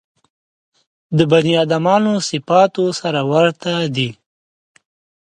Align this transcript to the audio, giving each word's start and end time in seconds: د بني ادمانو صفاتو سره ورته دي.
د 1.17 1.19
بني 1.31 1.53
ادمانو 1.63 2.13
صفاتو 2.29 2.85
سره 2.99 3.21
ورته 3.31 3.71
دي. 3.95 4.09